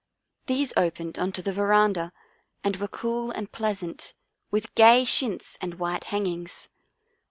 These 0.47 0.73
opened 0.75 1.19
on 1.19 1.31
to 1.33 1.43
the 1.43 1.53
veranda 1.53 2.11
and 2.63 2.75
were 2.77 2.87
cool 2.87 3.29
and 3.29 3.51
pleasant, 3.51 4.15
with 4.49 4.73
gay 4.73 5.05
chintz 5.05 5.57
and 5.61 5.75
white 5.75 6.05
hangings. 6.05 6.69